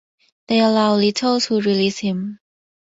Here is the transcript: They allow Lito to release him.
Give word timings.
They 0.47 0.57
allow 0.61 0.97
Lito 0.97 1.39
to 1.47 1.61
release 1.61 1.99
him. 1.99 2.39